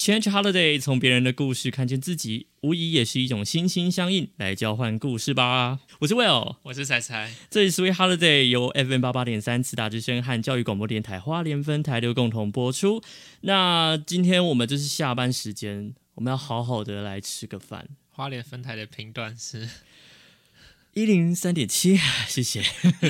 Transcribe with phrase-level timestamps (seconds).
[0.00, 5.80] Change Holiday，从别人的故事看见自己，无疑也是一种心心相印，来交换故事吧。
[5.98, 7.30] 我是 Will，我是彩彩。
[7.50, 13.02] 这里是 Sweet Holiday，由 FM 八八点三慈大之声和教育广播电台花莲分台六共同播出。
[13.42, 17.86] 那今天我们就是下班时间，我们要好好的来吃个饭。
[18.08, 19.68] 花莲分台的频段是。
[20.92, 22.62] 一零三点七，谢谢。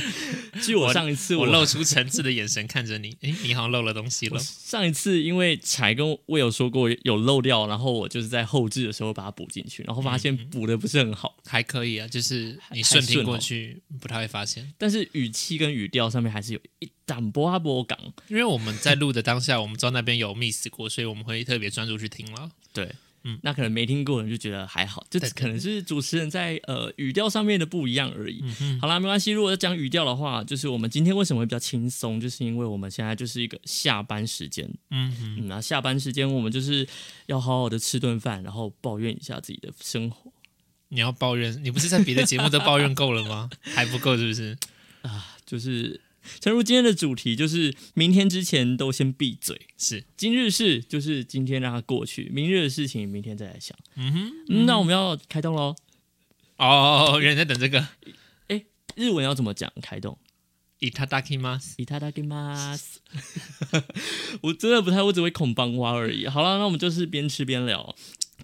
[0.62, 4.38] 据我上一次我露出诚挚的眼神看着你，诶，你好像漏了东西了。
[4.38, 17.98] 上一次因为柴跟我有说过有漏掉，然后我就是在后置的时候把它补进去，然后发现补的不是很好，还可以啊，就是你顺听过去不太会发现，但是语气跟语调上面还是有一档波阿波港。
[18.28, 22.50] 因为我们在录的当下，我们知道那边有 miss 过，所以我们会特别专注去听了。
[22.74, 22.90] 对。
[23.22, 28.42] 嗯，那可能没听过的人就觉得还好，就可能是主持人在呃语调上面的不一样而已。
[28.80, 29.30] 好啦，没关系。
[29.32, 34.68] 如果要讲语调的话，就是我们今天为什么会比较轻松，就是因为我们现在就是一个下班时间。
[34.90, 36.86] 嗯嗯，那下班时间我们就是
[37.26, 40.32] 要好好的吃顿饭，然后抱怨一下自己的生活。
[40.88, 41.62] 你要抱怨？
[41.62, 43.50] 你不是在别的节目都抱怨够了吗？
[43.62, 44.56] 还不够是不是？
[45.02, 46.00] 啊，就是。
[46.40, 53.76] 诚如今天的主题就是明天之前都先闭嘴，是今日事就是今天让它过去，明日的事情明天再来想。
[53.96, 55.74] 嗯哼，那我们要开动喽。
[56.56, 57.86] 哦，有人在等这个。
[58.48, 59.72] 哎，日文要怎么讲？
[59.80, 60.18] 开动。
[60.78, 63.00] 伊塔达基马斯，伊塔达基马斯。
[64.42, 66.26] 我真的不太，我只会孔邦蛙而已。
[66.26, 67.94] 好了，那我们就是边吃边聊。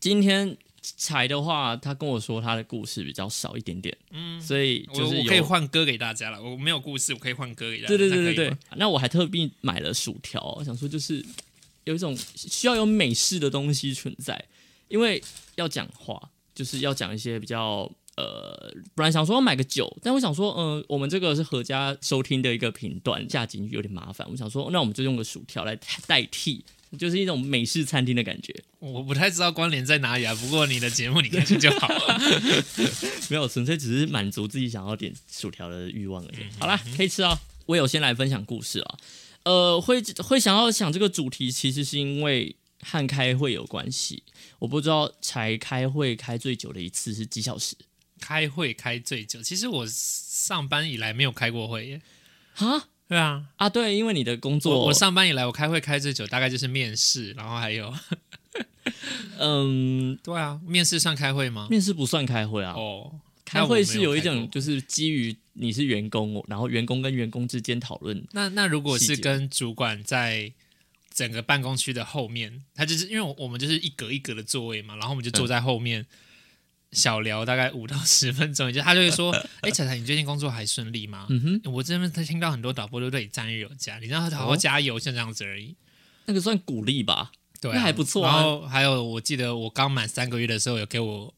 [0.01, 0.57] 今天。
[0.97, 6.41] 柴的话，他跟我说他的故事比较少一点点，嗯，所以就是可以换歌给大家了。
[6.41, 7.89] 我没有故事，我可以换歌给大家。
[7.89, 8.57] 对对对对对。
[8.77, 11.25] 那我还特地买了薯条，想说就是
[11.85, 14.45] 有一种需要有美式的东西存在，
[14.89, 15.21] 因为
[15.57, 24.27] 要讲话，就是要讲一些比较呃，本来想说要买个酒，但我想说，嗯，我们这个是合家收听的一个频段，下进去有点麻烦。
[24.31, 25.77] 我想说，那我们就用个薯条来
[26.07, 26.65] 代替。
[26.97, 30.35] 就是一种美式餐厅的感觉，我不太知道关联在哪里啊。
[30.35, 32.21] 不过你的节目你开心就好了，
[33.29, 36.47] 没有纯粹只是满足自己想要点薯条的欲望而已。
[36.59, 37.39] 好啦，可以吃哦。
[37.67, 38.97] 我有先来分享故事啊，
[39.45, 44.23] 呃，会会想要想这个主题，其实是因为和开会有关系。
[44.61, 47.75] 我不知道才开会开最久的一次是几小时？
[48.21, 52.01] 开会开最久，其实我上班以来没有开过会耶。
[52.55, 52.89] 哈？
[53.09, 57.95] 对啊，啊对，因为你的工作，我上班以来我开会开最久，大概就是面试，然后还有，
[59.39, 61.69] 嗯， 对啊，面试算开会吗？
[61.71, 62.73] 面试不算开会啊。
[62.73, 63.13] 哦，
[63.45, 68.27] 开会是有一种就是基于你是员工，然后员工跟员工之间讨论。
[68.33, 70.53] 那那如果是跟主管在
[71.15, 76.05] 整个办公区的后面，他就是因为我们就是一格一格的座位嘛，然后我们就坐在后面。
[76.93, 85.77] 小聊大概五到十分钟，就他就会说：“哎，彩彩，你最近工作还顺利吗？”嗯哼，我这边他听到很多导播都对你赞誉有加，你让他好好加油，像这样子而已。
[86.27, 88.25] 那个算鼓励吧，对，那还不错。
[88.25, 91.35] 然后还有，我记得我刚满三个月的时候，有给我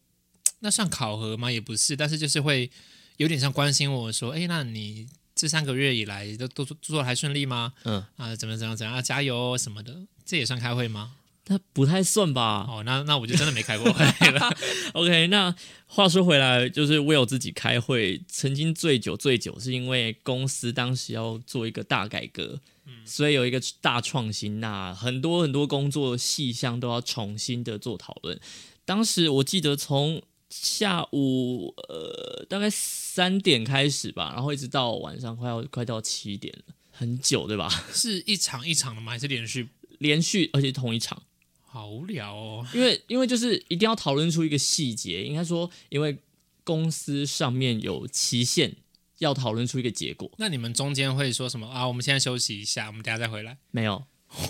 [0.60, 1.50] 那算考核吗？
[1.50, 2.70] 也不是，但是就是会
[3.16, 11.16] 有点像关心我说：“哎，那你这三个月以来都都做的还顺利吗？”嗯啊，怎么怎么怎样，加油什么的，这也算开会吗？
[11.50, 12.66] 那不太算吧？
[12.68, 14.56] 哦，那那我就真的没开过会了。
[14.92, 15.54] OK，那
[15.86, 28.38] 话说回来，就是我有自己开会，曾经最久最久是因为公司当时要做一个大改革，嗯所以有一个大创新，那很多很多工作细项都要重新的做讨论。
[28.84, 37.68] 当时我记得从下午呃大概三点开始吧，然后一直到晚上快要快到七点了，很久对吧？
[37.92, 39.12] 是一场一场的吗？
[39.12, 41.22] 还是连续连续，而且同一场？
[41.70, 46.16] 好无聊哦，因为因为就是一定要讨论出一个细节，应该说，因为
[46.64, 48.74] 公司上面有期限，
[49.18, 50.30] 要讨论出一个结果。
[50.38, 51.86] 那你们中间会说什么啊？
[51.86, 53.58] 我们现在休息一下，我们等下再回来。
[53.70, 54.02] 没有，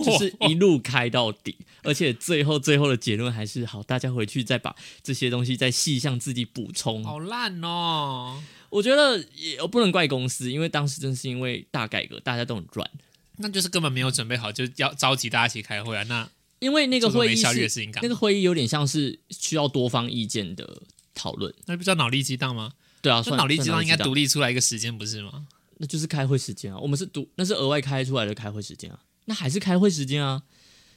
[0.05, 7.05] 就是一路开到底，而且最后最后的结论还是好，大家回去再把这些东西再细项自己补充。
[7.05, 8.43] 好烂哦！
[8.71, 12.91] 我觉得也不能怪公司，因为当时正是因为大改革，大家都很乱，
[13.39, 16.03] 那就是根本没有准备好，就要召集大家一起开会啊。
[16.05, 16.29] 那
[16.60, 20.82] 因为那个会议是那个会议有点像是需要多方意见的
[21.14, 22.72] 讨论，那不叫脑力激荡吗？
[23.00, 25.46] 对啊，脑力激荡应该独立出来一个时间不是吗？
[25.76, 30.43] 那就是开会时间啊，我们是独那是额外开出来的开会时间啊，那还是开会时间啊，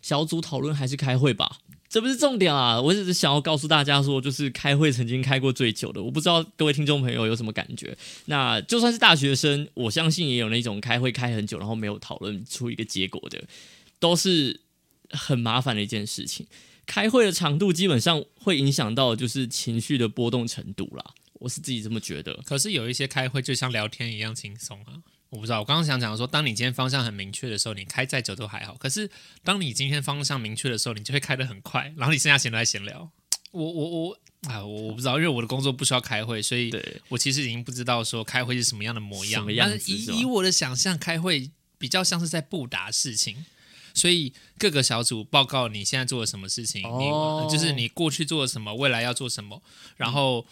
[0.01, 7.95] 小组讨论还是开会吧，这不是重点啊，我只是想要告诉大家说，就是开会曾经开过最久的，我不知道各位听众朋友有什么感觉。
[8.25, 13.43] 那就算是大学生，我相信也有那种开会开很久，然后没有讨论出一个结果的，
[13.99, 14.59] 都是。
[15.13, 16.47] 很麻烦的一件事情，
[16.85, 21.13] 开会的长度基本上会影响到就是情绪的波动程度啦。
[21.33, 22.33] 我是自己这么觉得。
[22.45, 25.01] 可是有一些开会就像聊天一样轻松啊。
[25.29, 28.75] 我不知道，我刚刚想讲说，当你今天方向很明确的时候，你开再久都还好。
[28.75, 29.09] 可是
[29.43, 33.09] 当你今天方向明确的时候，你就会开得很快，然后你剩下闲来闲聊。
[33.51, 34.19] 我我我
[34.49, 36.69] 啊，我我不知道，因为我的工作不需要开会，所以，
[37.07, 39.41] 我其实已经不知道说开会是什么样的模样。
[39.41, 43.45] 什么样子但是以以我的想象，开会比较像是在布达事情。
[43.93, 49.61] 所以各个小组报告你现在做了什么事情，哦你就是你过去做了什么，未来要做什么，
[49.97, 50.45] 然后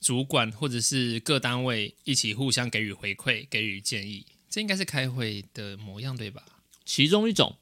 [0.00, 6.42] 主管或者是各单位一起互相给予回馈、给予建议，这应该是开会的模样，对吧？
[6.84, 7.56] 其中一种。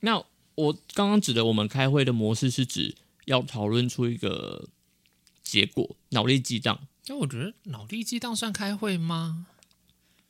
[0.00, 0.24] 那
[0.54, 2.96] 我刚刚指的我们开会的模式是指
[3.26, 4.68] 要讨论出一个
[5.42, 6.88] 结果，脑力激荡。
[7.06, 9.46] 因为我觉得脑力激荡算开会吗？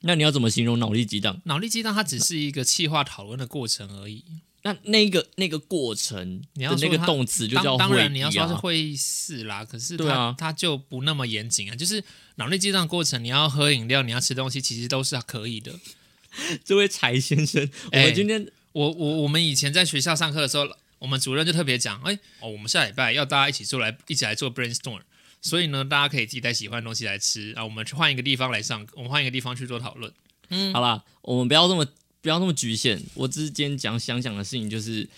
[0.02, 1.40] 那你要怎么形容脑力激荡？
[1.44, 4.24] 脑力激荡它只是一个气化讨论的过程而已。
[4.64, 11.74] 那那个那个过程你要那个动词就叫当当然，你要说是会议室啦，可是它、它就不那么严谨啊。
[11.74, 12.02] 就是
[12.36, 15.72] 脑力激荡过程，你要喝饮料，你要吃东西，其实都是可以的。
[16.64, 20.66] 这位柴先生，我哎们今天我我我们以前在学校上课的时候，
[21.00, 25.00] 我们主任就特别讲，哎，哦，我们下礼拜要大家一起做来一起来做 brainstorm，
[25.42, 30.10] 所以呢，大家可以自己带喜欢的东西来吃啊，我们去换一个地方来上，我们换一个地方去做讨论。
[30.48, 31.84] 嗯好啦，我们不要这么
[32.20, 33.02] 不要那么局限。
[33.14, 35.08] 我之间讲想讲的事情就是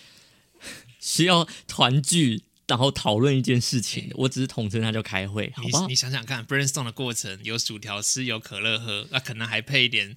[0.99, 4.11] 需要团聚，然后讨论一件事情。
[4.15, 5.95] 我只是统称它叫开会，好吧你你？
[5.95, 10.17] 想想看，brainstorm 的过程有薯条吃，有可乐喝，那、可能还配一点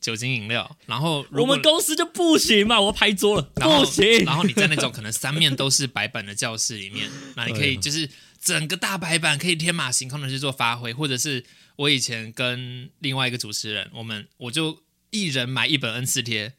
[0.00, 4.24] 酒精饮料，然后我们公司就不行嘛，我要拍桌了，不行。
[4.24, 8.08] 然后你在那种可能三面都是白板的教室里面，那你可以 就是
[8.42, 11.44] 整个大白板可以天马行空的去做发挥，或者是
[11.76, 16.54] 我以前跟另外一个主持人，我们我就一人买一本 N 四贴，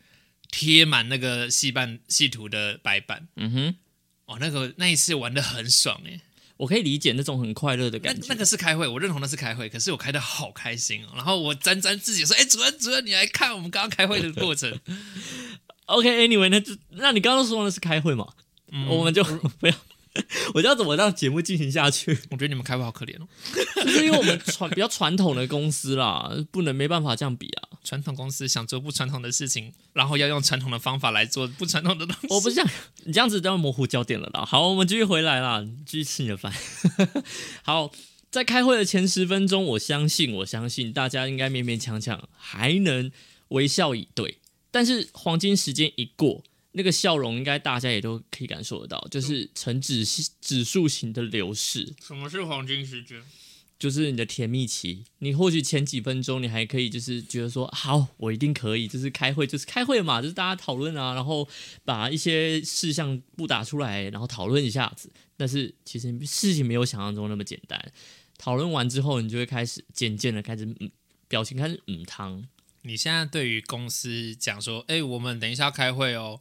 [0.49, 3.75] 贴满那个戏班戏图的白板，嗯哼，
[4.25, 6.21] 哦，那个那一次玩的很爽诶。
[6.57, 8.27] 我可以理解那种很快乐的感觉。
[8.29, 11.09] 那个是开会，我认同那是开会，可是我开的好开心哦。
[11.15, 14.79] 然后我沾沾自喜说：“哎，主任主任，你来看我们刚刚开会的过程。
[15.87, 18.27] OK，Anyway，、那就那你刚刚说的是开会嘛？
[18.71, 19.23] 嗯我们就
[19.59, 19.75] 不要，
[20.53, 22.11] 我知道怎么让节目进行下去。
[22.29, 23.27] 我觉得你们开会好可怜哦。
[23.83, 27.69] 就是因为我们传比较传统的公司啦，不能没办法这样比啊。
[27.83, 32.27] 传统公司想做不传统的事情，然后要用传统的方法来做不传统的东西。
[32.29, 32.71] 我不是这样，
[33.05, 34.45] 你这样子都要模糊焦点了啦。
[34.45, 36.53] 好，我们继续回来啦，继续吃你的饭。
[37.63, 37.91] 好，
[38.31, 43.11] 在开会的前十分钟，我相信，我相信大家应该勉勉强强还能
[43.49, 44.39] 微笑以对。
[44.71, 50.05] 但是黄金时间一过，那个笑容应该大家也都可以感受得到，就是呈指
[50.41, 51.93] 指数型的流逝。
[52.05, 53.21] 什么是黄金时间？
[53.79, 61.45] 就是你的甜蜜期，你或许前几分钟你还可以就是觉得说好，我一定可以，就是开会就是开会嘛，就是大家讨论啊，然后
[61.83, 65.11] 把一些事项不打出来，然后讨论一下子。
[65.35, 67.91] 但是其实事情没有想象中那么简单。
[68.37, 70.89] 讨论完之后，你就会开始渐渐的开始嗯，
[71.27, 72.47] 表情开始嗯汤。
[72.83, 76.39] 你现在对于公司讲说，哎，我们等一下要开会哦。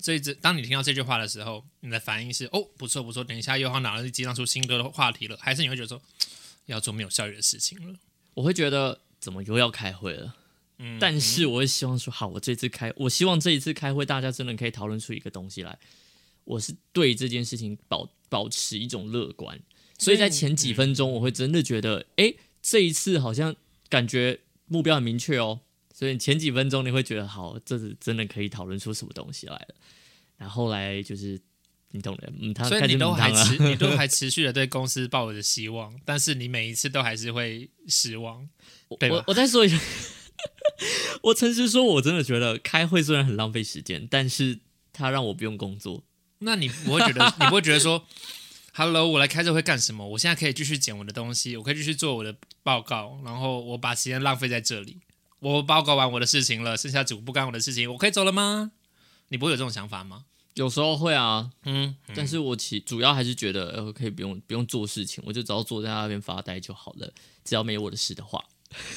[0.00, 6.00] 这这，当你听到这句话的时候，你的反应是哦，不错不错，等一下又要脑力激荡出新歌的话题了，还是你会觉得说
[6.66, 7.98] 要做没有效率的事情了？
[8.34, 10.36] 我会觉得怎么又要开会了？
[10.78, 15.78] 嗯，但是我会希望说，好，我这次开，我希望这一次开会，大家真的可以讨论出一个东西来。
[16.44, 19.58] 我是对这件事情保保持一种乐观，
[19.98, 23.54] 所以在前几分钟，我会真的觉得，哎、这一次好像
[23.88, 25.60] 感觉目标很明确哦。
[25.96, 29.74] 所以前几分钟你会觉得，好，这是真的可以讨论出什么东西来了。
[30.36, 31.40] 然后后来就是
[31.92, 33.30] 你懂的，嗯，他所以你都还。
[33.30, 38.48] 持， 你都还持续的对公司抱着希望，但是你每一次都还是会失望。
[38.98, 39.78] 对我我再说一下，
[41.22, 44.58] 我诚实说，我真的觉得开会虽然很浪费时间，但是
[44.92, 46.02] 他让我不用工作。
[46.40, 48.04] 那你不会觉得，你不会觉得说
[48.72, 50.04] ，Hello，我来开这会干什么？
[50.08, 54.98] 我现在可以继续剪我的东西，我可以继续做我的报告，然后我把时间浪费在这里。
[55.52, 58.72] 我报告完我的事情了，剩下主不干我的事情，我可以走了吗？
[59.28, 60.24] 你不会有这种想法吗？
[60.54, 67.12] 有时候会啊，嗯，但是我其主要还是觉得，呃，可以不用不用做事情，我就只要坐在那边发呆就好了，
[67.44, 68.42] 只要没我的事的话。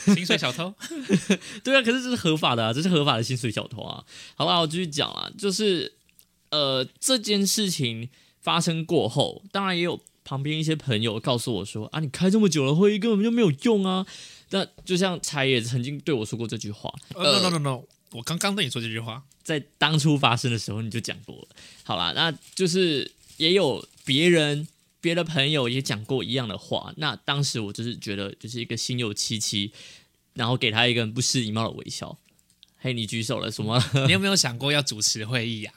[0.05, 0.73] 薪水小偷，
[1.63, 4.03] 对啊，可是这是合法的啊，这是合法的薪水小偷啊。
[4.35, 5.93] 好吧，我继续讲啊，就是
[6.51, 14.05] 呃这件事情发生过后，当然也有旁边一些朋友告诉我说啊，你开这么久了会议根本就没有用啊。
[14.49, 21.47] 那就像柴也曾经对我说过这句话，呃、no no no no，我刚刚对你说这句话，在当初发生的时候你就讲过了。
[21.83, 24.67] 好啦，那就是也有别人
[25.01, 26.93] 别的朋友也讲过一样的话。
[26.97, 29.71] 那当时我就是觉得就是一个心有戚戚，
[30.33, 32.17] 然后给他一个很不失礼貌的微笑。
[32.77, 33.83] 嘿，你举手了什么？
[34.07, 35.73] 你有没有想过要主持会议呀、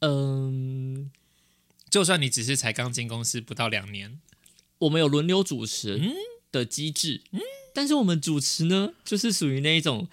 [0.00, 1.10] 嗯，
[1.90, 4.18] 就算你只是才刚进公司不到两年，
[4.78, 6.00] 我们有轮流主持
[6.50, 7.20] 的机制，
[7.78, 10.08] 但是我们主持呢，就是属于那一种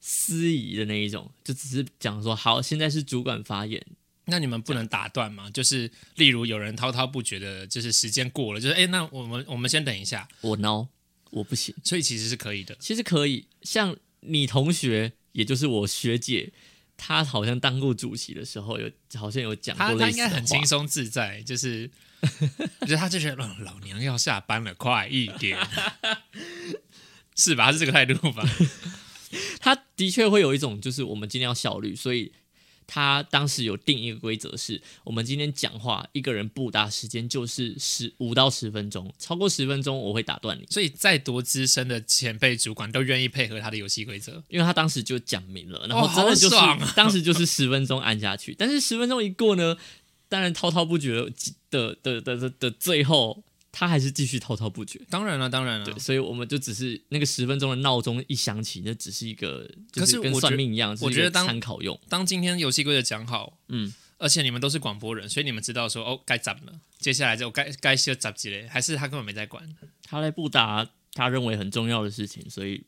[0.00, 3.84] 司仪的那一种，就只是讲说好，现在是主管发言，
[4.26, 5.50] 那你们不能打断吗？
[5.50, 10.86] 就是例如有人滔滔不绝的，就是时间过了，就是哎，那我们我们先等一下，我孬，
[11.30, 11.74] 我不行。
[11.82, 12.76] 所以其实是可以的。
[12.78, 16.52] 其实可以，像你同学，也就是我学姐，
[16.96, 21.90] 她好像当过主席的时候，有好像有讲过他他应该很轻松自在，就是
[22.82, 25.58] 就是他就觉得、嗯老娘要下班了，快一点，
[27.38, 27.66] 是吧？
[27.66, 28.44] 他是这个态度吧？
[29.60, 32.32] 他的确会有一种，就是我们今天要效率，所以
[32.86, 44.42] 他当时有定一个规则是，我们今天讲话一个人不达时间就是十五到十分钟，超过十分钟我会打断你，所以再多资深的前辈主管都愿意配合他的游戏规则。
[44.48, 49.76] 因为他当时就讲明了，然后哦真的就是、当时就是十分钟按下去，但是十分钟一过呢，
[50.28, 51.14] 当然滔滔不绝
[51.70, 55.00] 的的的的的最后，他还是继续滔滔不绝。
[55.10, 61.98] 当然了，当然了对，，所以我们就只是那个十分钟的闹钟一响起，那只是一个，就是跟算命一样，我觉得当参考用。
[62.08, 69.76] 当今天游戏规则讲好，嗯，而且你们都是广播人，所以你们知道说哦该怎了，接下来就该该修怎几嘞，还是他根本没在管？
[70.02, 72.82] 他在布达他认为很重要的事情，所以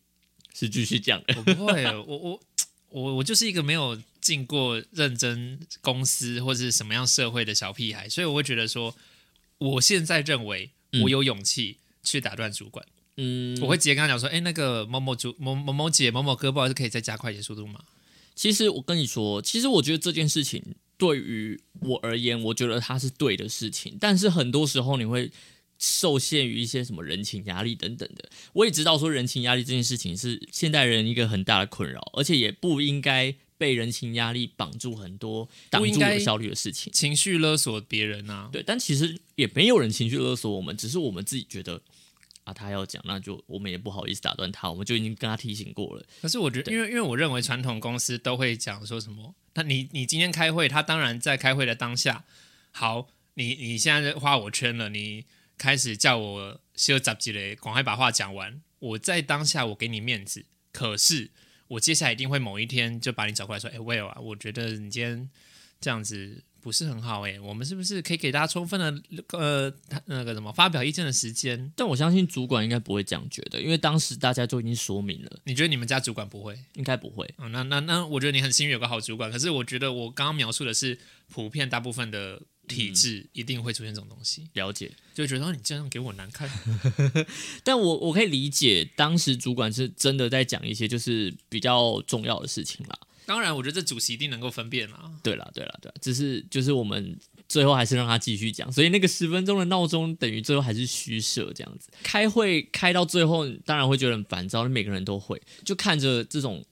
[0.54, 1.22] 是继续讲。
[1.37, 2.40] 我不会，我我
[2.88, 8.94] 我我就是一个没有进过认真公司或者是什么样社会的小屁孩，所以我会觉得说，
[9.61, 12.85] 我现在认为嗯我有勇气去打断主管，
[13.17, 17.81] 嗯，我会直接跟他讲说，哎，那个某某主某某某姐某某哥，不好意思，可以再加快一点速度吗？
[18.35, 20.62] 其实我跟你说，其实我觉得这件事情
[20.97, 25.31] 对于我而言，我觉得它是对的事情，但是很多时候你会
[25.79, 28.31] 受限于一些什么人情压力等等的。
[28.55, 36.90] 我也知道说人情压力这件事情是现代人一个很大的困扰，而且也不应该被人情压力绑住很多挡住有效率的事情。
[36.95, 41.83] 情绪勒索别人啊，对，但其实也没有人情绪勒索我们，只是我们自己觉得
[42.45, 46.07] 啊，他要讲，那就我们也不好意思打断他，我们就已经跟他提醒过了。
[46.23, 52.25] 可是我觉得，因为因为我认为传统公司都会讲说什么，那你你今天开会，他当然在开会的当下，
[52.71, 55.26] 好，你你现在画我圈了，你
[55.59, 58.62] 开始叫我修杂几嘞，赶快把话讲完。
[58.79, 61.31] 我在当下我给你面子，可是
[61.70, 65.30] 我接下来一定会某一天就把你找过来说，哎，Will 啊，我觉得你今天
[65.80, 71.72] 这样子不是很好、哎，我们是不是可以给大家充分的呃他那个什么发表意见的时间？
[71.76, 76.58] 但我相信主管应该不会这样觉得，因为当时大家就已经说明了，你觉得你们家主管不会？
[76.74, 77.32] 应该不会。
[77.38, 79.30] 嗯，那那那，我觉得你很幸运有个好主管。
[79.30, 80.98] 可是我觉得我刚刚描述的是
[81.28, 86.48] 普遍大部分的体制一定会出现这种东西，了解，就觉得哦，你这样给我难看。
[87.64, 92.98] 但我我可以理解，当时主管是真的在讲一些就是比较重要的事情啦。
[93.26, 95.10] 当然，我觉得这主席一定能够分辨啦。
[95.22, 97.16] 对啦，对啦，对啦，只是就是我们
[97.48, 101.90] 最后还是让他继续讲，所以那个十分钟的闹钟等于最后还是虚设这样子。
[102.02, 106.64] 开会开到最后，当然会觉得很烦躁，每个人都会，就看着这种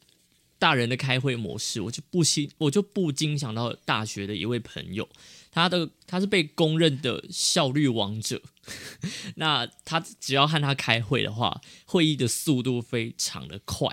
[0.58, 5.08] 大人的开会模式，我就不禁我就不禁想到大学的一位朋友，
[5.50, 8.40] 他的他是被公认的效率王者。
[9.36, 13.88] 那他只要和他开会的话，会议的速度非常的快，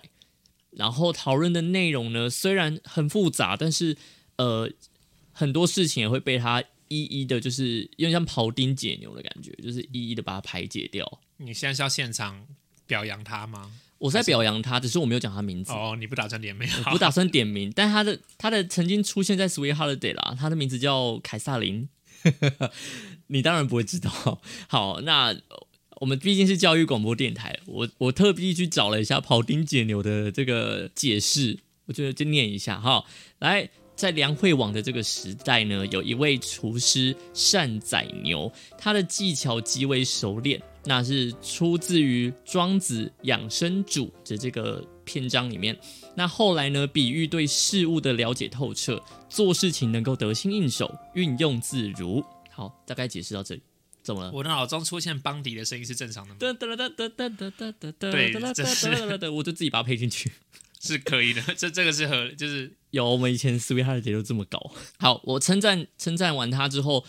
[0.72, 3.96] 然后讨论的内容呢，虽然很复杂，但是
[4.36, 4.70] 呃，
[5.32, 11.20] 很多事情也会被他一一的，就是有点像庖丁解牛的感觉，就是一一的把它排解掉。
[11.38, 12.46] 你现在是要现场
[12.86, 13.72] 表扬他吗？
[13.98, 16.70] 我在表扬他，只是我没有讲他名字，哦，你不打算点名？
[16.88, 21.88] 我不打算点名，但他的他的曾经出现在 Sweet Holiday 啦，他的名字叫凯撒琳，
[23.28, 24.42] 你当然不会知道。
[24.68, 25.68] 好，那呃
[26.02, 33.06] 我们毕竟是教育广播电台，我我特地去找了一下庖丁解牛的这个解释，我觉得就念一下哈。
[33.40, 45.78] 来，在梁惠王的这个时代呢，有一位厨师善宰牛，他的技巧极为熟练，那是出自于庄子养生主的这个篇章里面。
[46.16, 46.86] 那后来呢？
[46.88, 52.24] 比喻对事物的了解透彻，做事情能够得心应手，运用自如。
[52.52, 53.62] 好，大概解释到这里。
[54.02, 54.32] 怎么了？
[54.32, 56.38] 我的脑中出现邦迪的声音是正常的吗？
[56.40, 60.32] 噔噔噔噔噔噔噔噔噔，我就自己把它配进去
[60.80, 61.42] 是可以的。
[61.58, 64.72] 这这个是和就是有我们以前思维哈的节奏这么搞。
[65.00, 67.04] 好，我称赞称赞完它之后，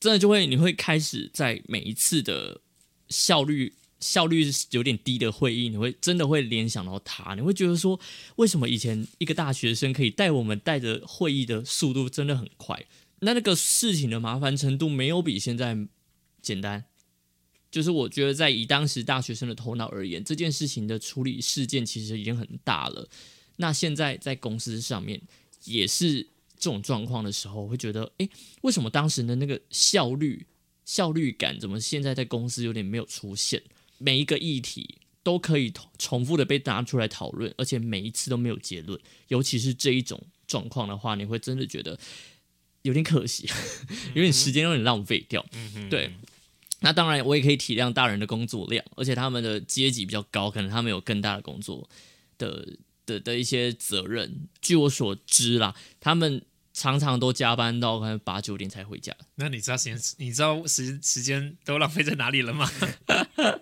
[0.00, 2.62] 真的就会你会开始在每一次的。
[3.08, 7.98] 效率效率有点低的会议，你会真的会联想到他，你会觉得说，
[8.36, 12.86] 为什么以前一个大学生可以带我们带着会议的速度真的很快？
[13.20, 15.76] 那那个事情的麻烦程度没有比现在
[16.40, 16.84] 简单。
[17.70, 23.06] 就是我觉得，在以当时大学生的头脑而言，这件事情的处理事件其实已经很大了。
[23.56, 25.20] 那现在在公司上面
[25.64, 26.22] 也是
[26.56, 28.30] 这种状况的时候，会觉得，诶，
[28.62, 30.46] 为什么当时的那个效率、
[30.88, 33.62] 效率感，怎么现在在公司有点没有出现？
[33.98, 38.98] 每一个议题都可以重复的被拿出来讨论，而且每一次都没有结论。
[39.26, 41.98] 尤其是这一种状况的话，你会真的觉得
[42.80, 43.46] 有点可惜，
[44.14, 45.44] 有点时间有点浪费掉。
[45.90, 46.10] 对，
[46.80, 51.86] 那当然我也可以体谅大人的工作量，而且他们的阶级比较高，可能他们有更大的工作
[52.38, 52.66] 的
[53.04, 54.48] 的的一些责任。
[54.62, 56.40] 据我所知啦，他们。
[56.78, 59.12] 常常都加班到可能八九点才回家。
[59.34, 60.00] 那你知道时间？
[60.18, 62.70] 你知道时时间都浪费在哪里了吗？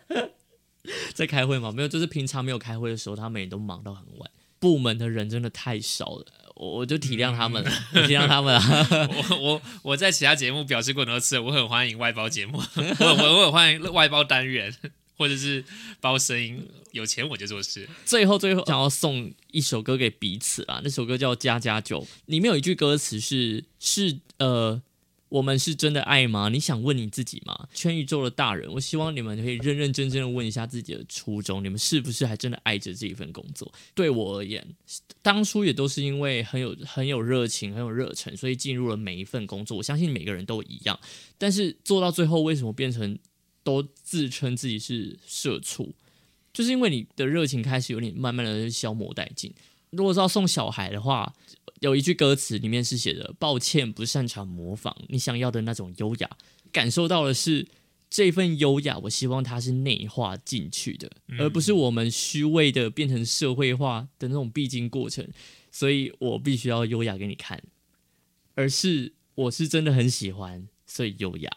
[1.15, 1.73] 在开会吗？
[1.73, 4.31] 没有，就是平常没有开会的时候，他们也都忙到很晚。
[4.59, 8.89] 部门的人真的太少了，我我就体谅他们，体谅他们啊。
[9.31, 14.75] 我我我在其他节目表示过很多次，我很欢迎外包节目，我我我很欢迎外包单元。
[15.17, 15.65] 或者是
[16.01, 17.89] 包声音，有钱我就做事。
[18.05, 20.81] 最后，最后想要送一首歌给彼此啊！
[20.85, 24.83] 那首歌叫《加加酒》，里面有一句歌词是：是呃，
[25.31, 26.51] 我们是真的爱吗？
[26.51, 27.69] 你想问你自己吗？
[27.73, 33.73] 全宇宙的大人，我希望你们可以认认真真的问一下自己的初衷，你们是不是还真的爱着这一份工作？
[33.95, 34.67] 对我而言，
[35.23, 39.79] 当初也都是因为很有很有热情、很有热忱，所以进入了每一份工作。
[39.79, 41.01] 我相信每个人都一样，
[41.39, 43.19] 但是做到最后，为什么变成？
[43.67, 45.93] 都自称自己是社畜，
[46.53, 49.53] 就是因为你的热情开始有点慢慢的消磨殆尽。
[49.91, 51.35] 如果是要送小孩的话，
[51.81, 56.31] 有一句歌词里面是写的：“抱歉，不擅长模仿你想要的那种优雅。”
[56.71, 57.67] 感受到的是
[58.09, 65.27] 这份优雅，我希望它是内化进去的，而不是我们虚伪的变成社会化的那种必经过程。
[65.73, 67.61] 所以我必须要优雅给你看，
[68.55, 71.51] 而是我是真的很喜欢，所以优雅。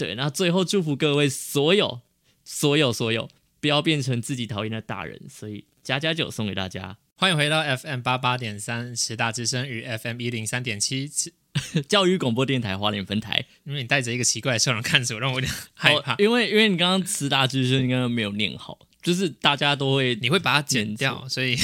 [0.00, 2.00] 对，那最后祝福各位所有、
[2.42, 3.28] 所有、所有，
[3.60, 5.20] 不要变成自己讨厌的大人。
[5.28, 11.06] 所以加加酒送给大家，欢迎回到 FM 八八点三十大之声与 FM 一零三点七
[11.86, 13.44] 教育广播电台花莲分台。
[13.64, 16.14] 因为你带着一个奇怪的笑容看着我，让我有点害怕。
[16.16, 21.58] 因为因为你刚刚十大之声刚刚没有念好，就是大家都会，你会把它剪掉，所以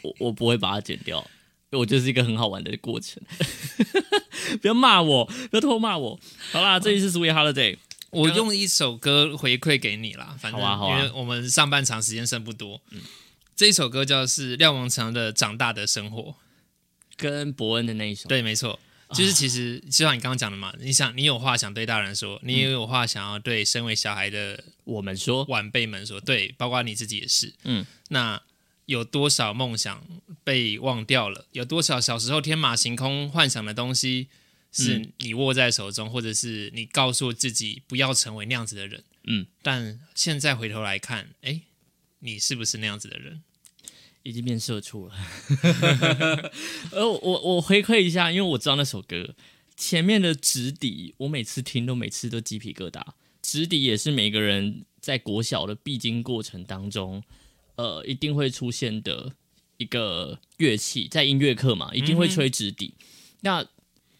[0.00, 1.28] 我我不会把它剪掉。
[1.70, 3.20] 我就是一个很好玩的过程，
[4.60, 6.18] 不要骂我，不要偷骂我。
[6.52, 7.76] 好啦，这里是 Sweet Holiday，
[8.10, 10.36] 我用一首歌回馈给你啦。
[10.38, 13.00] 反正因为我们上半场时间剩不多，嗯，
[13.56, 16.22] 这一首歌叫是廖王强的《长大的生活》，
[17.16, 18.28] 跟伯恩的那一首。
[18.28, 18.78] 对，没错，
[19.10, 28.40] 就是其实就像你刚刚讲的嘛，你想你有话想对大人说，你也有话想要对身为小孩的我们说，晚辈们说，对，包括你自己也是，嗯，那。
[28.86, 30.04] 有多少梦想
[30.42, 31.46] 被忘掉了？
[31.52, 34.28] 有多少小时候天马行空幻想的东西
[34.72, 39.04] 是你握在手中，或者是你告诉自己不要成为那样子的人？
[39.26, 41.62] 嗯，但现在回头来看，哎，
[42.18, 43.42] 你是不是那样子的人？
[44.22, 45.14] 已经变社畜了。
[46.92, 49.34] 呃，我我回馈一下，因为我知道那首歌
[49.76, 53.02] 前面的直底，我每次听都每次都鸡皮疙瘩。
[53.42, 57.22] 直底也是每个人在国小的必经过程当中。
[57.76, 59.32] 呃，一定会出现的
[59.76, 62.94] 一个乐器，在音乐课嘛，一定会吹直笛。
[63.40, 63.66] 那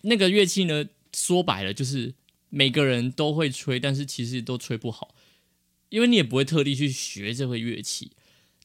[0.03, 2.15] 那个乐器呢，说白了就是
[2.51, 5.15] 每个人都会吹，但是其实都吹不好，
[5.89, 8.11] 因为你也不会特地去学这个乐器。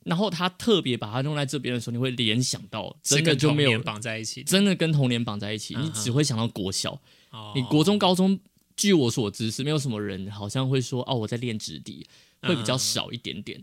[0.05, 6.99] 然后他特别把它用在这边的时候，你会联想到真的就没有绑在一起，真的跟童年绑在一起，你只会想到国小。
[7.53, 8.39] 你国中、高中，
[8.75, 12.07] 据我所知是没有什么人好像会说哦，我在练直笛，
[12.41, 13.61] 会比较少一点点。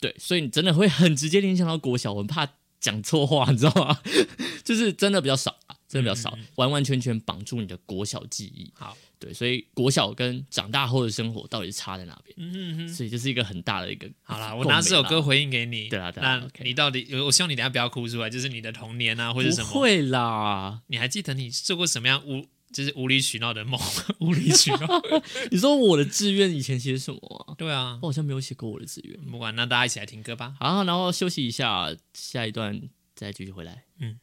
[0.00, 2.48] 对，所以你真的会很直接联想到国小，我很怕
[2.80, 4.00] 讲错话，你知道吗？
[4.64, 8.70] 就是真的比较少啊，真的比较少，完完全全绑住你的国小记忆。
[8.74, 12.34] 好，对，所以国小跟长大后的生活到底是差在哪边？
[12.38, 14.08] 嗯哼，所以这是一个很大的一个。
[14.22, 15.88] 好啦，我拿这首歌回应给你。
[15.88, 17.06] 对啊，那你到底？
[17.16, 19.70] 我希望你等下不要哭出来，就是你的童年啊，或者什么？
[19.70, 22.46] 不会啦，你还记得你做过什么样无？
[22.72, 23.80] 就是无理取闹的梦，
[24.20, 25.02] 无理取闹。
[25.50, 27.54] 你说我的志愿以前写什么？
[27.58, 29.16] 对啊，我好像没有写过我的志愿。
[29.26, 30.54] 不管，那大家一起来听歌吧。
[30.60, 32.80] 好，然后休息一下，下一段
[33.14, 33.84] 再继续回来。
[33.98, 34.18] 嗯。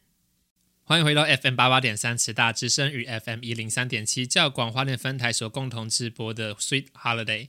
[0.84, 7.48] 欢迎回到 FM 八八点三慈大之声与 FM 一零三点七教广花莲分台所共同直播的 Sweet Holiday，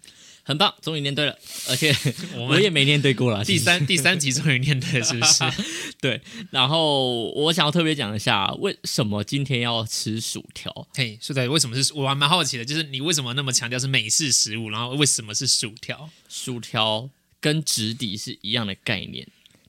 [0.50, 1.38] 很棒，终于念对了，
[1.70, 1.96] 而且
[2.36, 3.46] 我也没念对过了。
[3.46, 5.44] 第三第三集终于念对了，是不是？
[6.02, 6.20] 对。
[6.50, 10.88] 然后我想要特别讲一下，为什么今天要吃薯条？
[10.96, 11.94] 嘿，是的，为什么是？
[11.94, 16.10] 我还蛮好奇的，就是你为什么那么强调是美式食物，然后为什么是薯条？
[16.28, 17.08] 薯条
[17.40, 19.28] 跟直底是一样的概念，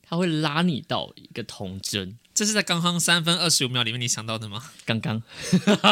[0.08, 2.16] 它会拉你到一个童真。
[2.40, 4.62] 这是在刚刚三分二十五秒里面你想到的吗？
[4.86, 5.22] 刚刚，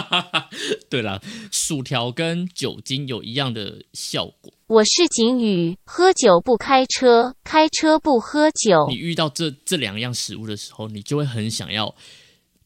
[0.89, 4.51] 对了，薯条跟酒精有一样的效果。
[4.67, 8.87] 我是景宇，喝酒不开车，开车不喝酒。
[8.89, 11.95] 你遇到这这两样食物的时候，你就会很想要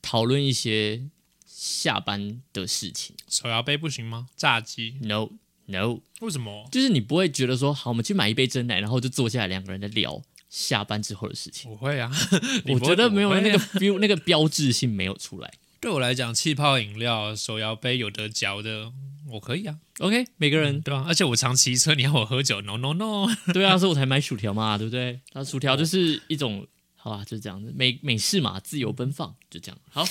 [0.01, 1.03] 讨论一些
[1.45, 3.16] 下班的事情。
[3.29, 4.29] 手摇杯不行吗？
[4.37, 5.29] 炸鸡？No
[5.66, 6.68] No，为什么？
[6.71, 11.71] 就是你不会觉得说，好，我们去买一杯真奶，然后就坐下来两个人在聊下班之后的事情。
[11.71, 12.12] 我会啊，
[12.69, 15.51] 我觉得没有那个 feel，那个标志性没有出来。
[15.81, 18.93] 对我来讲，气泡饮料、手摇杯有得嚼的，
[19.31, 25.19] 我可以啊，OK，每个人对啊，而且我常骑车，你要我喝酒，no no no，对啊，所以我才买薯条嘛，对不对？
[25.33, 29.79] 那薯条就是一种，好吧，就是这样子，美美式嘛，自由奔放，就这样。
[29.91, 30.07] 好，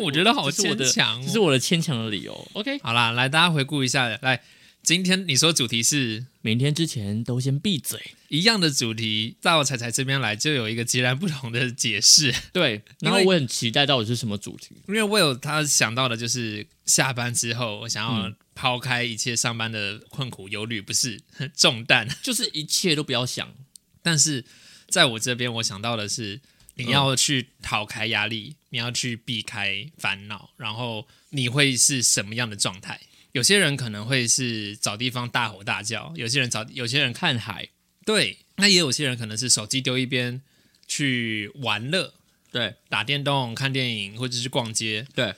[0.00, 2.48] 我觉得好牵强哦这是我的牵强的理由。
[2.54, 4.42] OK，好啦，来大家回顾一下，来，
[4.88, 8.00] 今天你说主题是明天之前都先闭嘴。
[8.28, 14.74] 一样的主题，到彩彩这边来就有一个截然不同的解释， 对，然后我很期待到底是什么主题。
[14.88, 21.20] 因为我有他想到的就是下班之后，我想要嗯抛开一切上班的困苦忧虑，不是
[21.54, 23.54] 重担， 就是一切都不要想，
[24.00, 24.42] 但是
[24.88, 26.40] 在我这边，我想到的是，
[26.76, 32.98] 你要去逃开压力，你要去避开烦恼，然后你会是什么样的状态？
[33.38, 37.68] 有些人可能会是找地方大吼大叫，有些人找，有些人看，海，
[38.04, 40.42] 对，那也有些人可能是手机丢一边
[40.88, 42.14] 去玩乐，
[42.50, 45.06] 对打电动、看电影或者是逛街。
[45.14, 45.36] 对，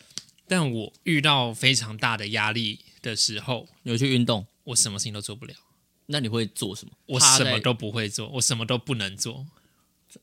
[0.49, 5.53] 但我遇到非常大的压力的时候，有去运动，我什么事情都做不了，
[6.07, 6.93] 那你会做什么？
[7.05, 9.47] 我什么都不会做，我什么都不能做。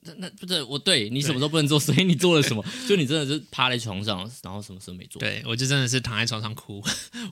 [0.02, 2.64] 那那不是我对你什么都不能做，所以你做了什么？
[2.88, 5.20] 就你真的是趴在床上，然后什么事都没做。
[5.20, 6.84] 对我就真的是躺在床上哭，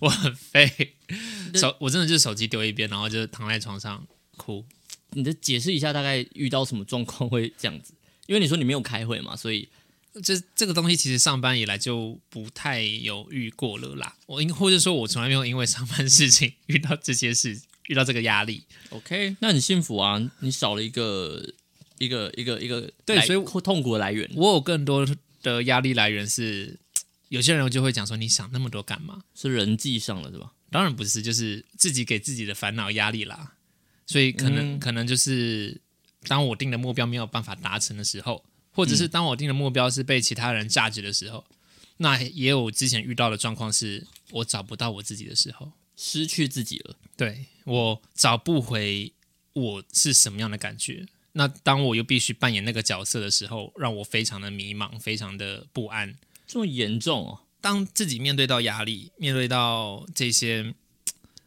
[0.01, 0.95] 我很废，
[1.53, 4.05] 手我真的就是手机丢一边，然后就躺在床上
[4.37, 4.65] 哭。
[5.11, 7.93] 你的解释一下，大概遇到什么状况会这样子？
[8.27, 9.69] 因为你说你没有开会嘛，所以
[10.23, 14.15] 这这个东西其实上班以来就不太有遇过了啦。
[14.25, 18.63] 我应或者说我从来没有因为上班事情遇到这些事，遇到这个压力。
[18.89, 21.53] OK，那很幸福啊，你少了一个
[21.97, 25.05] 一个一个一个对所以痛苦的来源我有更多
[25.41, 26.77] 的压力来源是，
[27.29, 29.23] 有些人就会讲说你想那么多干嘛？
[29.33, 30.51] 是人际上的，是吧？
[30.71, 33.53] 当然不是，就是自己给自己的烦恼压力啦。
[34.05, 35.79] 所以可能、嗯可能就是
[36.27, 41.45] 当我定的目标没有办法达成的时候，或者是当我定的目标是被其他人价值的时候，
[41.97, 49.13] 那也有之前遇到的状况是我找不到我自己的时候，失去自己了，对我找不回
[49.53, 51.05] 我是什么样的感觉。
[51.37, 56.15] 那当我又必须扮演那个角色的时候，让我非常的迷茫，非常的不安。
[56.47, 57.39] 这么严重哦？
[57.59, 60.73] 当自己面对到压力，面对到这些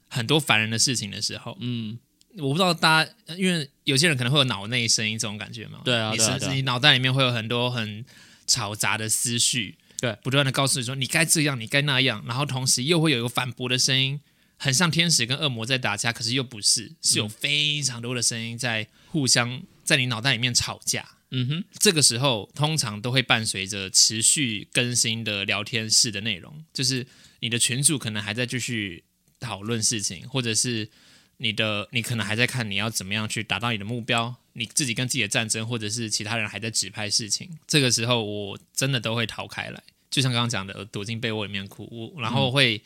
[0.09, 1.99] 很多烦人的事情的时候，嗯，
[2.37, 5.81] 我不知道大家，呃因为有些人可能会有脑内声音这种感觉嘛。
[5.85, 8.05] 对啊你对啊对啊甚至你脑袋里面会有很多很
[8.47, 14.21] 嘈杂的思绪，对，不断的告诉你说你该这样，你该那样，然后同时又会有一个反驳的声音，
[14.59, 21.17] 很像天使跟恶魔在打架，可是又不是，是有嗯非常多的声音在互相在你脑袋里面吵架。
[21.31, 27.07] 嗯哼，这个时候通常都会伴随着持续更新的聊天室的内容，就是
[27.41, 29.05] 你的群主可能还在继续
[29.41, 30.91] 讨论事情，或者是
[31.39, 37.59] 你的你可能还在看你要怎么样去达到你的目标，你自己跟自己的战争，或者是其他人还在指派事情。
[37.67, 42.83] 这个时候我真的都会逃开来，就像刚刚讲的，躲进被窝里面哭，我然后会、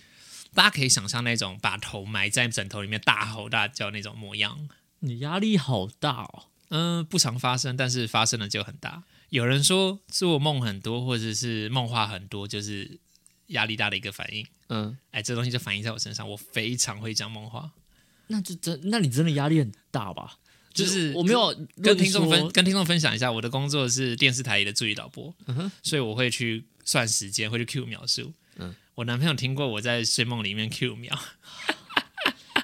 [0.54, 4.68] 大家可以想象那种把头埋在枕头里面大吼大叫那种模样。
[5.00, 6.46] 你压力好大哦。
[6.74, 9.04] 嗯，不常发生，但是发生的就很大。
[9.28, 12.98] 有人说做梦很多，或者是梦话很多，就是
[13.48, 14.46] 压力大的一个反应。
[14.70, 17.70] 嗯，哎，这东西就反映在我身上，我非常会讲梦话。
[18.28, 20.38] 那就真，那你真的压力很大吧？
[20.72, 25.34] 就是我没有跟听众分跟听众分享一下，我的工作是电视台里的助理导播，
[25.82, 28.32] 所以我会去算时间，会去 Q 秒数。
[28.56, 31.18] 嗯我男朋友听过我在睡梦里面 Q 秒，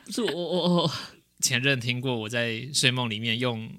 [0.05, 0.92] 不是我我我
[1.40, 3.71] 前任听过我在睡梦里面用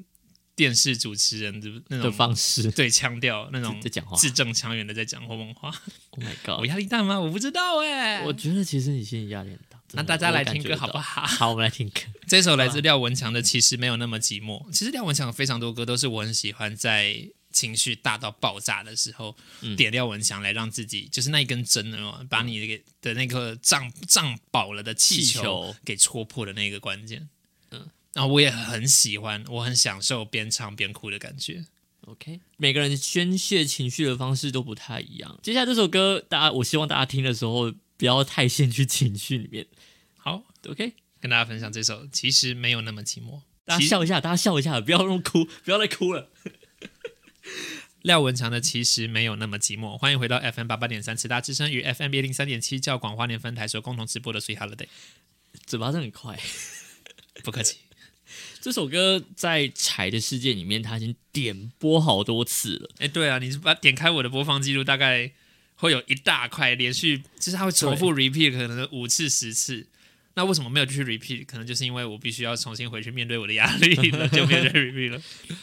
[0.59, 4.17] 电视主持人的那的种方式对腔调，那种在讲话。
[4.17, 5.69] 字正腔圆的在讲梦话。
[6.09, 6.59] Oh my 我 god！
[6.59, 7.17] 我压力大吗？
[7.17, 9.79] 我不知道哎、我觉得其实你心里压力很大。
[9.93, 11.25] 那大家来听歌好不好？
[11.25, 12.01] 好，我们来听歌。
[12.27, 14.67] 这首来自廖文强的《其实没有那么寂寞》。
[14.73, 27.29] 其实廖文强非常多歌都是我很喜欢，在情绪大到爆炸的时候，嗯点廖文强来让自己就是那一根针哦，把你给的那个胀胀饱了的气球给戳破的那个关键。
[28.13, 31.65] 嗯，然后我也很喜欢，我很享受边唱边哭的感觉。
[32.05, 35.39] OK，每个人宣泄情绪的方式都不太一样。
[35.43, 39.67] 接下来这首歌，大家我希望大家听的时候不要太陷去情绪里面。
[40.17, 43.37] 好，OK，跟大家分享这首《其实没有那么寂寞》。
[43.65, 46.31] 大家笑一下，大家笑一下，不要那么哭，不要再哭了。
[48.01, 49.95] 廖文强的其实没有那么寂寞。
[49.97, 54.87] 欢迎回到 FM 八八点三慈大之声与 FM 一零三点七教广花莲分台所共同直播的 Sweet Holiday。
[55.67, 56.39] 嘴巴真的很快。
[57.43, 57.77] 不客气。
[58.61, 62.89] 这首歌在柴的世界里面，它已经点播好多次了。
[62.99, 65.31] 哎，对啊，你把点开我的播放记录，大概
[65.75, 69.87] 会有一大块连续，就是它会重复 repeat 可能五次十次。
[70.35, 71.45] 那为什么没有继续 repeat？
[71.45, 75.21] 可能就是因为我必须要重新回去面对我的压力了，就没有再 repeat 了。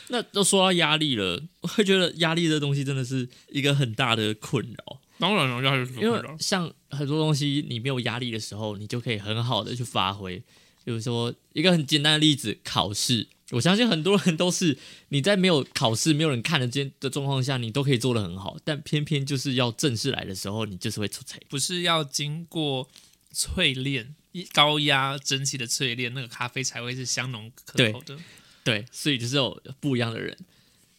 [0.08, 5.00] 那都说到压力了，我会觉得压力这东西真的是一个很大的困扰。
[5.18, 10.42] 当然了，压力是因为像很多东西，你没有压力的时候，你就可以很好的去发挥。
[10.86, 21.40] 比如说一个很简单的例子，考试，我相信很多人都是你在没有考试、没有人看得见的状况下，你都可以做得很好，但偏偏就是要正式来的时候，你就是会出彩。
[21.48, 22.88] 不是要经过
[23.34, 24.14] 淬炼、
[24.52, 28.16] 高压蒸汽的淬炼，那个咖啡才会是香浓可口的。
[28.62, 30.38] 对，所以就是有不一样的人，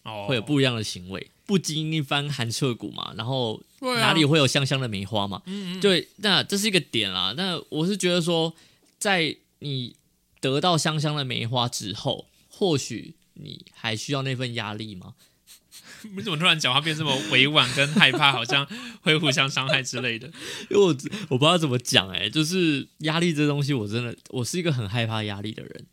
[0.03, 5.41] 哦，会有不一样的行为，不经一番寒彻骨嘛，然后哪里会有香香的梅花嘛？
[5.45, 7.33] 嗯嗯，对，那这是一个点啦。
[7.37, 8.53] 那我是觉得说，
[8.99, 9.95] 在你
[10.39, 15.15] 得到香香的梅花之后，或许你还需要那份压力吗？
[16.15, 18.67] 你怎么突然讲话变这么委婉跟害怕，好像
[19.01, 20.27] 会互相伤害之类的？
[20.69, 20.87] 因为我
[21.29, 25.85] 我不知道怎么讲，哎，就是压力这东西，我真的我是一个很害怕压力的人。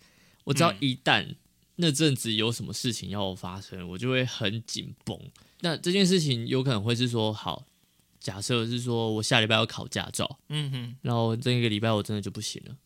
[0.45, 1.35] 我只要嗯一旦
[1.77, 5.19] 那阵子有什么事情要发生，我就会很紧绷。
[5.61, 7.65] 那这件事情有可能会是说，好，
[8.21, 12.77] 假设是说我下礼拜要考驾照，嗯哼，然后这一个礼拜我真的就不行了，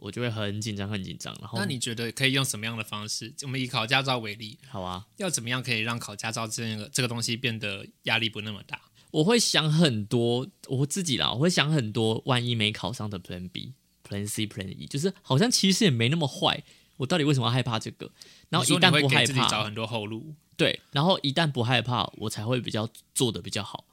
[0.00, 1.36] 我就会很紧张，很紧张。
[1.40, 3.32] 然后那你觉得可以用什么样的方式？
[3.42, 8.80] 我们以考驾照为例，好啊，要怎么样可以让考驾照这个这个东西变得压力不那么大？
[9.12, 13.72] 我会想很多，我自己啦，我会想很多，万一没考上的 Plan B、
[14.08, 16.62] Plan C、Plan E，就是好像其实也没那么坏。
[16.96, 18.10] 我到底为什么要害怕这个？
[18.50, 20.34] 然后一旦不害怕自己找怕，很多后路。
[20.56, 23.84] 对，然后一旦不害怕，我才会比较做的比较好。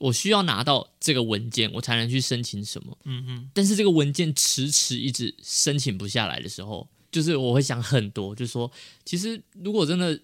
[0.00, 2.98] 我需要拿到这个文件，我才能去申请什么。
[3.04, 8.68] 嗯哼，但是这个文件迟迟一直申请不下来的时候，就是我会想很多，就说
[9.04, 10.18] 其实如果真的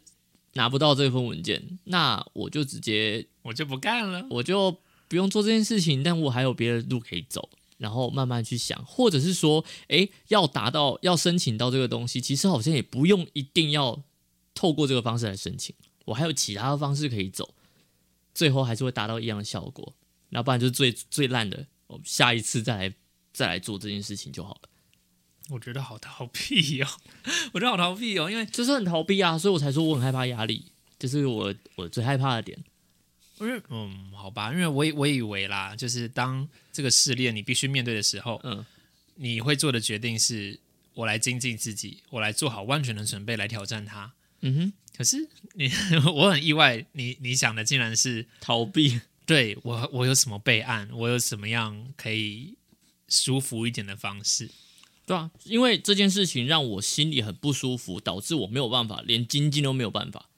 [0.55, 4.27] 拿不到这份文件，那我就直接我就不干了。
[4.31, 4.75] 我就
[5.09, 14.03] 不用做这件事情，但我还有别的路可以走，然后慢慢去想，或者是说，诶，要达到要申请到这个东西，其实好像也不用一定要
[14.55, 15.75] 透过这个方式来申请，
[16.07, 17.55] 我还有其他的方式可以走，
[18.37, 19.95] 最后还是会达到一样的效果，
[20.29, 22.95] 那不然就是最最烂的，我下一次再来
[23.33, 24.69] 再来做这件事情就好了，
[25.49, 26.89] 我觉得好逃避哦，
[27.55, 32.63] 我觉得好逃避哦，因为就是很逃避啊，所以我才说我很害怕压力，这是我我最害怕的点。
[33.39, 38.65] 因为嗯，好吧，因为我以我以为啦，就是当这个试炼你必须面对的时候，嗯，
[39.15, 40.59] 你会做的决定是
[40.93, 44.13] 我来精进自己，我来做好万全的准备来挑战它。
[44.41, 45.71] 嗯哼，可是你，
[46.15, 52.55] 我很意外，你你想的竟然是逃避，对我我有什么备案，我有什么样可以
[53.09, 54.51] 舒服一点的方式。
[55.07, 60.29] 对啊，因为这件事情让我心里很不舒服，导致我没有办法，连经济都没有办法，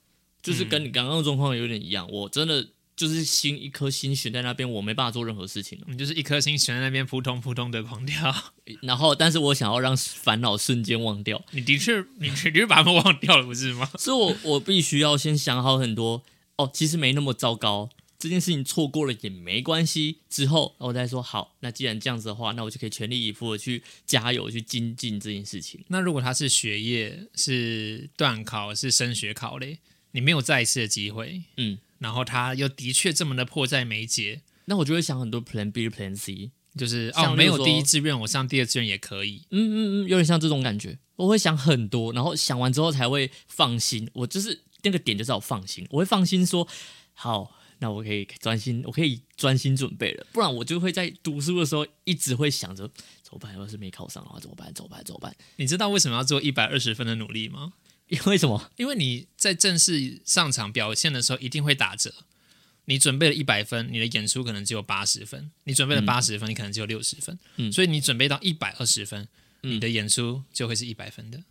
[0.43, 2.07] 就是跟你刚刚的状况有点一样。
[2.11, 5.87] 我真的就是心一颗心悬在那边，我没办法做任何事情了。
[5.89, 8.35] 你就是一颗心悬在那边扑通扑通的狂跳，
[8.83, 13.89] 然后，但是我想要让烦恼瞬间忘掉，你的确你确实把它们忘掉了，不是吗？
[13.97, 16.25] 所以我我必须要先想好很多。
[16.57, 20.17] 哦，其实没那么糟糕，这件事情错过了也没关系。
[20.29, 25.85] 之后我再说好，那既然这样子的话，那我就可以全力以赴的去加油去精进这件事情。
[25.87, 29.79] 那如果他是学业是断考是升学考嘞，
[30.11, 36.51] 你没有再一次的机会，嗯，然后他又的确这么的迫在眉睫，那我就会想很多 Plan B、Plan C。
[36.77, 39.43] 就是哦没有像例如说第一志愿，我上第二志愿也可以。
[39.51, 40.97] 嗯嗯嗯，有点像这种感觉。
[41.17, 44.09] 我会想很多，然后想完之后才会放心。
[44.13, 45.85] 我就是那个点，就是要放心。
[45.91, 46.69] 我会放心说，
[47.15, 50.27] 好，那我可以专心，我可以专心准备了。
[50.31, 52.89] 不然我就会在读书的时候一直会想着，
[53.25, 53.53] 怎么办？
[53.57, 54.73] 要是没考上的话，怎么办？
[54.73, 55.03] 怎么办？
[55.03, 55.35] 怎么办？
[55.57, 57.73] 你知道为什么要做一百二十分的努力吗？
[58.09, 58.71] 因为什么？
[58.77, 62.13] 因为你在正式上场表现的时候一定会打折。
[62.87, 67.39] 你准备了一百分，你的演出可能只有八十分；你准备了八十分，你可能只有六十分。
[67.57, 69.29] 嗯所以你准备到一百二十分，
[69.63, 71.43] 嗯你的演出就会是一百分的。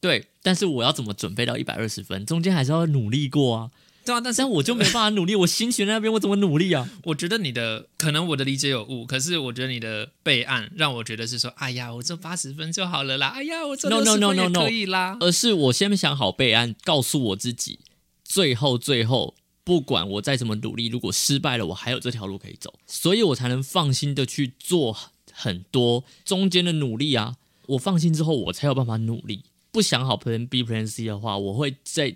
[0.00, 2.26] 对，但是我要怎么准备到一百二十分？
[2.26, 3.70] 中间还是要努力过啊。
[4.04, 6.88] 对啊，但是但我就没办法努力，我心悬在那边，我怎么努力啊？
[7.04, 14.60] 我觉得你的可能我的理解有误，可是我觉得你的备案让我觉得是说，哎呀，我做八十分就好了啦，哎呀，我做 No, no, no, 分 no, 也 no.
[14.60, 15.16] 可以啦。
[15.20, 17.78] 而是我先想好备案，告诉我自己，
[18.24, 24.96] 最后最后，不管我再怎么努力，如果失败了，我还有这条路可以走，所以我才能放心的去做
[25.32, 27.36] 很多中间的努力啊。
[27.68, 29.44] 我放心之后，我才有办法努力。
[29.70, 32.14] 不想好 Plan B、Plan C 的话，我会在，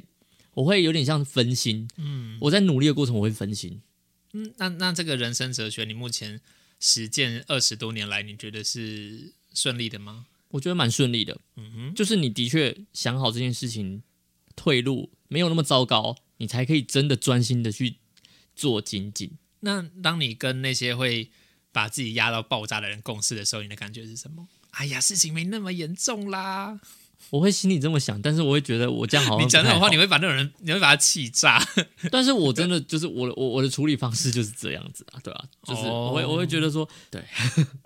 [0.56, 1.86] 我会有点像分心。
[1.96, 3.82] 嗯，我在努力的过程，我会分心。
[4.32, 6.40] 嗯，那那这个人生哲学，你目前
[6.80, 10.26] 实践二十多年来，你觉得是顺利的吗？
[10.48, 11.38] 我觉得蛮顺利的。
[11.56, 14.02] 嗯哼，就是你的确想好这件事情，
[14.54, 17.96] 退路没有那么糟糕，你才可以真的专心的去
[18.54, 19.32] 做精进。
[19.60, 21.30] 那当你跟那些会
[21.70, 24.48] 把自己压到爆炸的人共事的时候，你的感觉是什么？
[24.70, 26.80] 哎呀，事情没那么严重啦。
[27.30, 31.60] 我会心里这么想，但是我会觉得我这样好像你讲这种话，你会把那种人，你会把他气炸。
[32.10, 37.24] 但是我真的就是我的我我的处理方式就是这样子啊，对啊，就是我会、哦我会觉得说，对，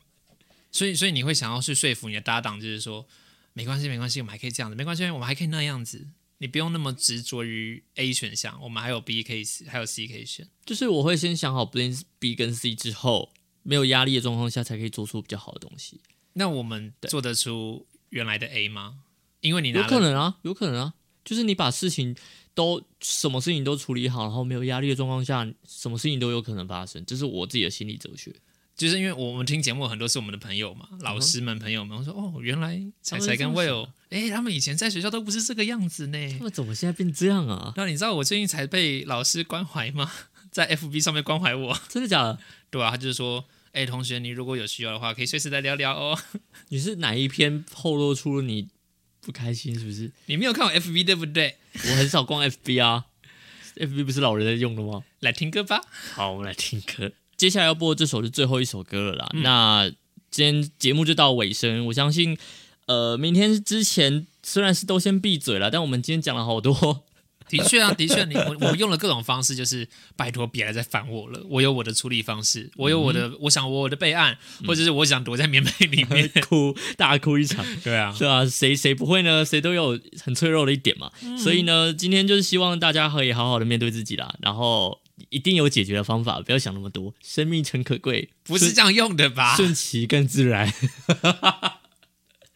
[0.71, 3.07] 所以，所以你会想要去说服你的搭档，就是说，
[3.55, 6.09] 没关系，没关系，我们还可以这样子，没关系，我们还可以那样子。
[6.39, 10.49] 你不用那么执着于 A 选项，我们还有 B 可以，还有 C 可以选。
[10.65, 13.31] 就是我会先想好 B 跟 C 之后，
[13.63, 16.01] 没有压力的状况下，才可以做出比较好的东西。
[16.33, 19.01] 那我们做得出原来的 A 吗？
[19.41, 22.15] 因为你拿有可能啊，有可能啊，就是你把事情
[22.55, 28.35] 都什么事情都处理好，然后没有压力的状况下，什么事情都有可能发生，这是我自己的心理哲学。
[28.77, 36.33] 就是因为我们听节目很多是我们的朋友嘛，老师们、朋友们，我说哦，原来彩彩跟 Will，哎，他们以前在学校都不是这个样子呢。
[36.39, 37.75] 他们怎么现在变这样啊？
[37.77, 40.11] 那你知道我最近才被老师关怀吗？
[40.51, 42.39] 在 FB 上面关怀我，真的假的？
[42.71, 46.19] 对啊，他就是说，哎，同学，你如果有需要的话，可以随时来聊聊哦。
[46.71, 48.69] 你是哪一篇透露出你
[49.21, 49.79] 不开心？
[49.79, 50.11] 是不是？
[50.27, 51.57] 你没有看我 FB 对不对？
[51.75, 53.05] 我很少逛 FB 啊，
[53.77, 55.03] FB 不是老人在用的吗？
[55.21, 55.81] 来听歌吧。
[56.15, 57.13] 好，我们来听歌。
[57.37, 59.31] 接下来要播的这首是最后一首歌了啦。
[59.35, 59.91] 那
[60.31, 62.37] 今天节目就到尾声，我相信，
[62.87, 67.05] 呃，明天之前虽然是都先闭嘴了，但我们今天讲了好多。
[67.51, 69.87] 的确啊，的确，你我我用了各种方式，就是
[70.17, 71.45] 拜托别来再烦我了。
[71.51, 76.31] 我有我的处理方式，我有我的，我想我的备案，或者是我想躲在棉被里面。
[76.49, 79.45] 哭，大哭一场，对啊，对啊，谁谁不会呢？
[79.45, 81.11] 谁都有很脆弱的一点嘛。
[81.37, 87.13] 所以呢，今天就是希望大家可以好好的面对自己啦，然后一定有解决的方法，不要想那么多。
[87.21, 89.57] 生命诚可贵，不是这样用的吧？
[89.57, 90.73] 顺其更自然。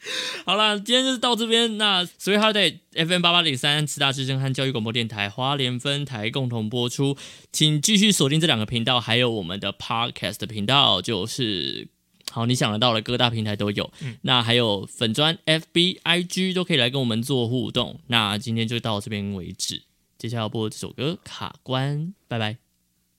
[0.44, 1.78] 好啦，今天就是到这边。
[1.78, 7.16] 那 Sweet Holiday FM 八八点三，慈大之声和教育广播电台花莲分台共同播出，
[7.52, 11.88] 请继续锁定这两个频道，还有我们的 Podcast 频道，就是
[12.30, 13.90] 好你想得到的各大平台都有。
[14.22, 18.00] 那还有粉专 FB、IG 都可以来跟我们做互动。
[18.08, 19.82] 那今天就到这边为止，
[20.18, 22.58] 接下来要播这首歌《卡关》，拜拜。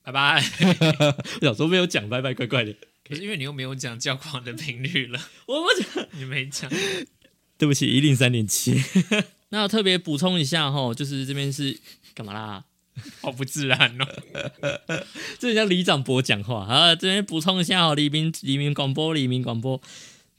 [0.03, 0.43] 拜拜。
[1.41, 2.75] 我想说没有讲拜拜，怪怪的。
[3.07, 6.07] 可是因为你又没有讲教皇的频率了， 我不讲。
[6.17, 6.69] 你没讲。
[7.57, 8.81] 对不起，一零三点七。
[9.49, 11.79] 那特别补充一下哈，就是这边是
[12.13, 12.65] 干嘛啦？
[13.21, 14.07] 好不自然哦。
[15.39, 19.81] 这人家里长博讲话啊，这边补充一下哦，黎明黎明广播，黎明广播。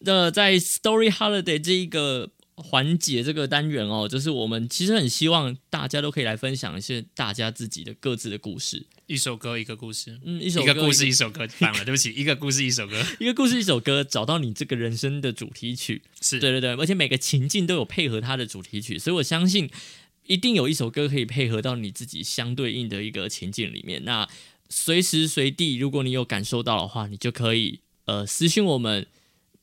[0.00, 8.86] 那在 Story Holiday 这一个环节这个单元哦，就是我们其实很希望大家都可以来分享一些大家自己的各自的故事。
[9.06, 16.02] 一首歌一个故事，嗯，一首歌一个故事一首歌，反了，对不起，一个故事一首歌，一个故事一首歌，找到你这个人生的主题曲。
[16.20, 19.70] 是对对对，而且每个情境都有配合它的主题曲，所以我相信
[20.26, 24.04] 一定有一首歌可以配合到你自己相对应的一个情境里面。
[24.04, 24.28] 那
[24.68, 29.06] 随时随地，如果你有感受到的话，你就可以呃私信我们，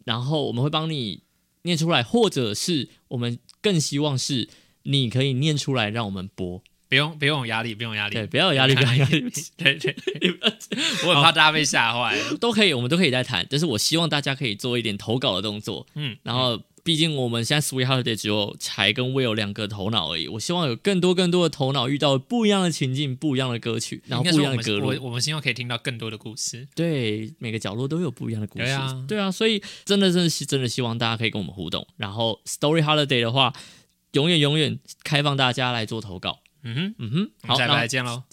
[0.05, 1.21] 然后我们会帮你
[1.63, 4.47] 念出来，或者是我们更希望是
[4.83, 6.61] 你可以念出来，让我们播。
[6.89, 9.23] 不用不用有压力，不用有压力，对， 不要有压力，不要有压力，
[9.57, 9.95] 对对，
[11.07, 12.15] 我很怕大家被吓坏。
[12.39, 13.45] 都可以，我们都可以再谈。
[13.49, 24.87] 但是我希望大家可以做一点投稿的动作，嗯，然后毕竟我们现在 Sweet Holiday 只有柴跟 Will 两个头脑而已，我希望有更多更多的头脑遇到不一样的情境、不一样的歌曲，然后不一样的歌路。
[24.87, 26.67] 我我们希望可以听到更多的故事。
[26.75, 28.65] 对，每个角落都有不一样的故事。
[28.65, 31.87] 对啊对啊，所以真的真的是真的希望大家可以跟我们互动。
[31.95, 33.53] 然后 Story Holiday 的话，
[34.11, 36.39] 永远永远开放大家来做投稿。
[36.65, 38.23] 嗯哼，嗯哼，好，再见喽。